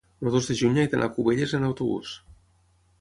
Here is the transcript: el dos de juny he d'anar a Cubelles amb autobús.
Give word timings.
el 0.27 0.31
dos 0.35 0.47
de 0.51 0.55
juny 0.61 0.79
he 0.83 0.85
d'anar 0.93 1.09
a 1.11 1.13
Cubelles 1.19 1.55
amb 1.59 1.69
autobús. 1.71 2.17